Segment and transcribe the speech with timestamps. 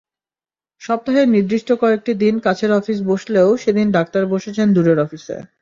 [0.81, 5.37] সপ্তাহের নির্দিষ্ট কয়েকটি দিন কাছের অফিসে বসলেও সেদিন ডাক্তার বসেছেন দূরের অফিসে।